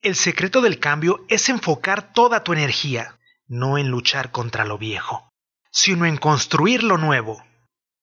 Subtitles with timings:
[0.00, 5.28] El secreto del cambio es enfocar toda tu energía, no en luchar contra lo viejo,
[5.72, 7.44] sino en construir lo nuevo.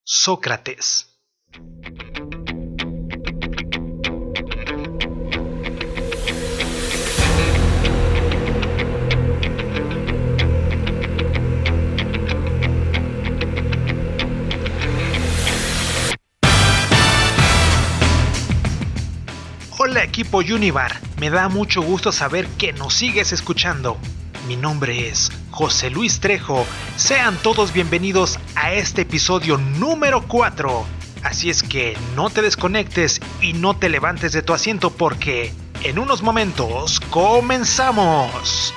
[0.04, 1.18] Sócrates.
[19.78, 23.98] Hola equipo Univar, me da mucho gusto saber que nos sigues escuchando.
[24.48, 26.66] Mi nombre es José Luis Trejo,
[26.98, 30.86] sean todos bienvenidos a este episodio número 4.
[31.24, 35.98] Así es que no te desconectes y no te levantes de tu asiento porque en
[35.98, 38.74] unos momentos comenzamos.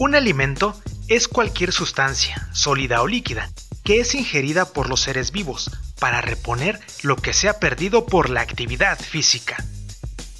[0.00, 3.50] Un alimento es cualquier sustancia, sólida o líquida,
[3.82, 8.30] que es ingerida por los seres vivos para reponer lo que se ha perdido por
[8.30, 9.56] la actividad física.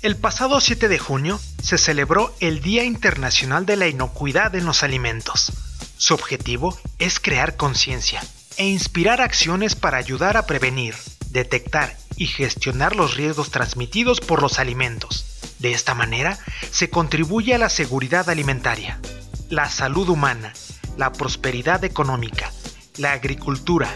[0.01, 4.85] El pasado 7 de junio se celebró el Día Internacional de la Inocuidad en los
[4.85, 5.53] Alimentos.
[5.97, 8.23] Su objetivo es crear conciencia
[8.59, 10.95] e inspirar acciones para ayudar a prevenir,
[11.31, 15.25] detectar y gestionar los riesgos transmitidos por los alimentos.
[15.59, 16.39] De esta manera,
[16.71, 19.01] se contribuye a la seguridad alimentaria,
[19.49, 20.53] la salud humana,
[20.97, 22.53] la prosperidad económica,
[22.97, 23.89] la agricultura,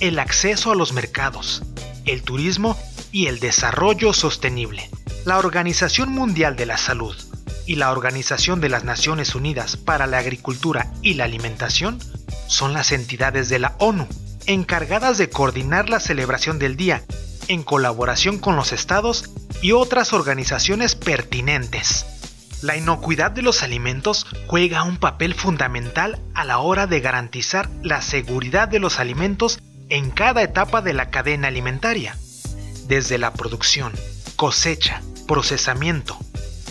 [0.00, 1.62] el acceso a los mercados,
[2.04, 2.76] el turismo
[3.12, 4.90] y el desarrollo sostenible.
[5.24, 7.16] La Organización Mundial de la Salud
[7.66, 11.98] y la Organización de las Naciones Unidas para la Agricultura y la Alimentación
[12.46, 14.06] son las entidades de la ONU
[14.46, 17.04] encargadas de coordinar la celebración del día
[17.48, 19.30] en colaboración con los estados
[19.62, 22.06] y otras organizaciones pertinentes.
[22.62, 28.02] La inocuidad de los alimentos juega un papel fundamental a la hora de garantizar la
[28.02, 32.18] seguridad de los alimentos en cada etapa de la cadena alimentaria,
[32.86, 33.94] desde la producción,
[34.36, 36.18] cosecha, procesamiento,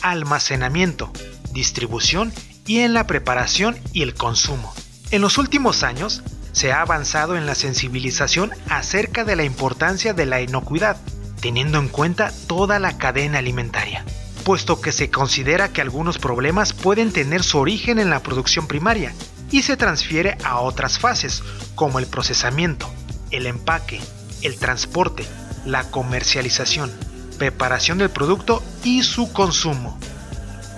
[0.03, 1.11] almacenamiento,
[1.53, 2.31] distribución
[2.67, 4.71] y en la preparación y el consumo.
[5.09, 10.27] En los últimos años se ha avanzado en la sensibilización acerca de la importancia de
[10.27, 10.97] la inocuidad,
[11.41, 14.05] teniendo en cuenta toda la cadena alimentaria
[14.49, 19.13] puesto que se considera que algunos problemas pueden tener su origen en la producción primaria
[19.51, 21.43] y se transfiere a otras fases,
[21.75, 22.91] como el procesamiento,
[23.29, 24.01] el empaque,
[24.41, 25.23] el transporte,
[25.65, 26.91] la comercialización,
[27.37, 29.99] preparación del producto y su consumo.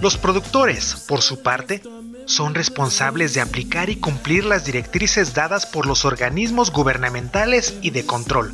[0.02, 1.82] Los productores, por su parte,
[2.26, 8.06] son responsables de aplicar y cumplir las directrices dadas por los organismos gubernamentales y de
[8.06, 8.54] control,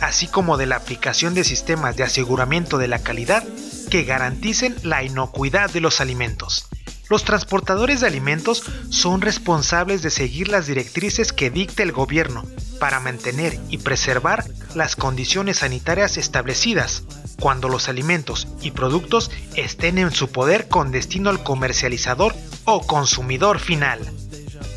[0.00, 3.44] así como de la aplicación de sistemas de aseguramiento de la calidad
[3.90, 6.68] que garanticen la inocuidad de los alimentos.
[7.10, 12.44] Los transportadores de alimentos son responsables de seguir las directrices que dicta el gobierno
[12.78, 14.44] para mantener y preservar
[14.76, 17.02] las condiciones sanitarias establecidas
[17.40, 22.34] cuando los alimentos y productos estén en su poder con destino al comercializador
[22.64, 23.98] o consumidor final.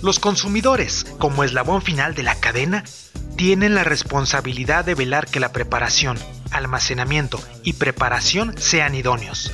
[0.02, 2.84] Los consumidores, como eslabón final de la cadena,
[3.36, 6.18] tienen la responsabilidad de velar que la preparación,
[6.54, 9.52] almacenamiento y preparación sean idóneos,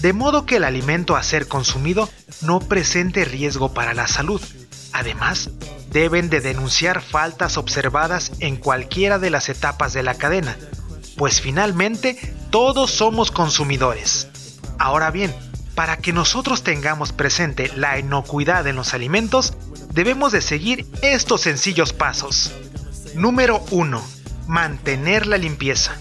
[0.00, 2.08] de modo que el alimento a ser consumido
[2.42, 4.40] no presente riesgo para la salud.
[4.92, 5.50] Además,
[5.90, 10.56] deben de denunciar faltas observadas en cualquiera de las etapas de la cadena,
[11.16, 14.28] pues finalmente todos somos consumidores.
[14.78, 15.34] Ahora bien,
[15.74, 19.54] para que nosotros tengamos presente la inocuidad en los alimentos,
[19.92, 22.52] debemos de seguir estos sencillos pasos.
[23.14, 24.02] Número 1.
[24.46, 25.96] Mantener la limpieza.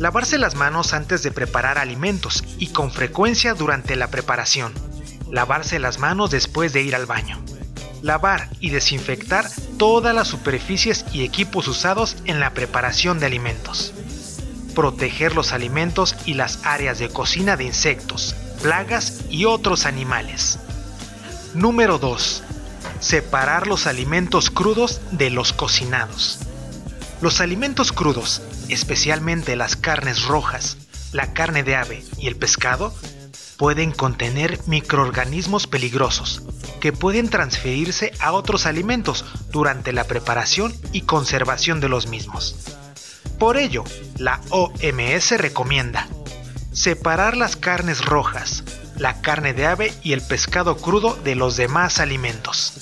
[0.00, 4.72] Lavarse las manos antes de preparar alimentos y con frecuencia durante la preparación.
[5.30, 7.40] Lavarse las manos después de ir al baño.
[8.02, 13.94] Lavar y desinfectar todas las superficies y equipos usados en la preparación de alimentos.
[14.74, 20.58] Proteger los alimentos y las áreas de cocina de insectos, plagas y otros animales.
[21.54, 22.42] Número 2.
[22.98, 26.40] Separar los alimentos crudos de los cocinados.
[27.20, 30.76] Los alimentos crudos especialmente las carnes rojas,
[31.12, 32.94] la carne de ave y el pescado,
[33.56, 36.42] pueden contener microorganismos peligrosos
[36.80, 42.56] que pueden transferirse a otros alimentos durante la preparación y conservación de los mismos.
[43.38, 43.84] Por ello,
[44.18, 46.08] la OMS recomienda
[46.72, 48.64] separar las carnes rojas,
[48.96, 52.74] la carne de ave y el pescado crudo de los demás alimentos.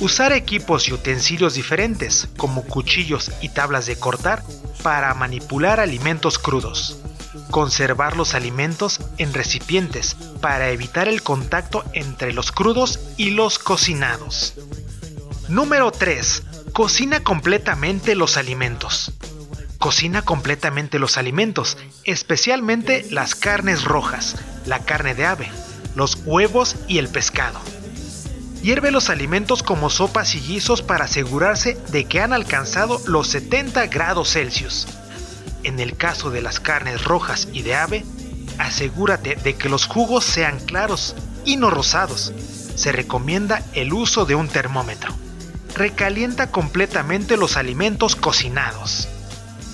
[0.00, 4.42] Usar equipos y utensilios diferentes, como cuchillos y tablas de cortar,
[4.84, 6.98] para manipular alimentos crudos.
[7.50, 14.52] Conservar los alimentos en recipientes para evitar el contacto entre los crudos y los cocinados.
[15.48, 16.42] Número 3.
[16.74, 19.12] Cocina completamente los alimentos.
[19.78, 24.36] Cocina completamente los alimentos, especialmente las carnes rojas,
[24.66, 25.50] la carne de ave,
[25.94, 27.58] los huevos y el pescado.
[28.64, 33.88] Hierve los alimentos como sopas y guisos para asegurarse de que han alcanzado los 70
[33.88, 34.86] grados Celsius.
[35.64, 38.06] En el caso de las carnes rojas y de ave,
[38.56, 41.14] asegúrate de que los jugos sean claros
[41.44, 42.32] y no rosados.
[42.74, 45.14] Se recomienda el uso de un termómetro.
[45.74, 49.08] Recalienta completamente los alimentos cocinados.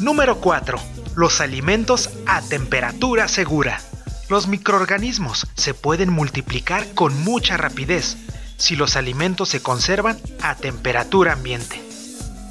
[0.00, 0.80] Número 4.
[1.14, 3.80] Los alimentos a temperatura segura.
[4.28, 8.16] Los microorganismos se pueden multiplicar con mucha rapidez
[8.60, 11.82] si los alimentos se conservan a temperatura ambiente.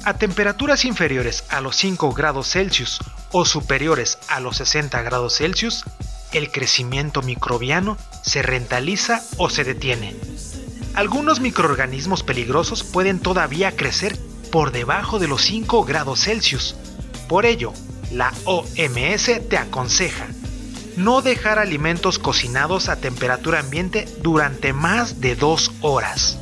[0.04, 2.98] A temperaturas inferiores a los 5 grados Celsius
[3.30, 5.84] o superiores a los 60 grados Celsius,
[6.32, 10.16] el crecimiento microbiano se rentaliza o se detiene.
[10.94, 14.18] Algunos microorganismos peligrosos pueden todavía crecer
[14.50, 16.74] por debajo de los 5 grados Celsius.
[17.28, 17.72] Por ello,
[18.10, 20.26] la OMS te aconseja
[21.00, 26.38] no dejar alimentos cocinados a temperatura ambiente durante más de dos horas.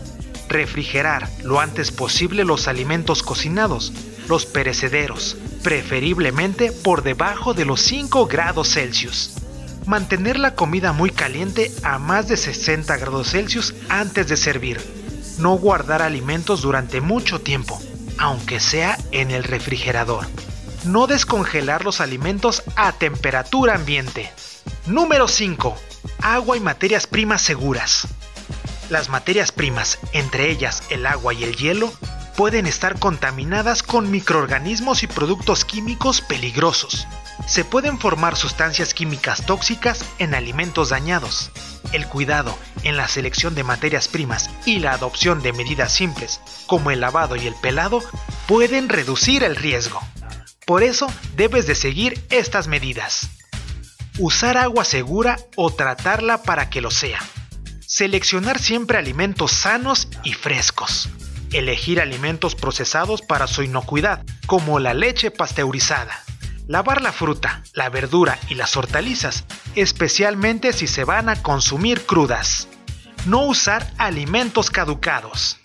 [0.49, 3.93] Refrigerar lo antes posible los alimentos cocinados,
[4.29, 9.35] los perecederos, preferiblemente por debajo de los 5 grados Celsius.
[9.87, 14.81] Mantener la comida muy caliente a más de 60 grados Celsius antes de servir.
[15.39, 17.81] No guardar alimentos durante mucho tiempo,
[18.19, 20.27] aunque sea en el refrigerador
[20.85, 24.33] no descongelar los alimentos a temperatura ambiente.
[24.87, 25.77] Número 5.
[26.23, 28.09] Agua y materias primas seguras.
[28.91, 31.93] Las materias primas, entre ellas el agua y el hielo,
[32.37, 37.07] pueden estar contaminadas con microorganismos y productos químicos peligrosos.
[37.47, 41.51] Se pueden formar sustancias químicas tóxicas en alimentos dañados.
[41.93, 46.91] El cuidado en la selección de materias primas y la adopción de medidas simples, como
[46.91, 48.03] el lavado y el pelado,
[48.47, 50.01] pueden reducir el riesgo.
[50.69, 53.31] Por eso debes de seguir estas medidas.
[54.19, 57.21] Usar agua segura o tratarla para que lo sea.
[57.87, 61.09] Seleccionar siempre alimentos sanos y frescos.
[61.55, 66.23] Elegir alimentos procesados para su inocuidad, como la leche pasteurizada.
[66.67, 72.69] Lavar la fruta, la verdura y las hortalizas, especialmente si se van a consumir crudas.
[73.25, 75.57] No usar alimentos caducados.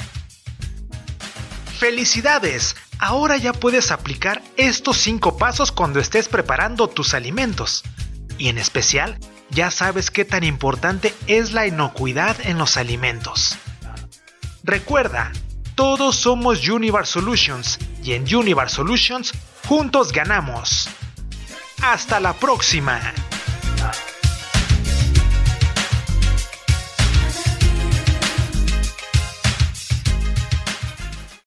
[1.77, 2.77] ¡Felicidades!
[3.05, 7.83] Ahora ya puedes aplicar estos 5 pasos cuando estés preparando tus alimentos.
[8.37, 9.19] Y en especial,
[9.49, 13.57] ya sabes qué tan importante es la inocuidad en los alimentos.
[14.63, 15.33] Recuerda,
[15.75, 19.33] todos somos Univar Solutions y en Univar Solutions
[19.67, 20.87] juntos ganamos.
[21.81, 23.01] Hasta la próxima.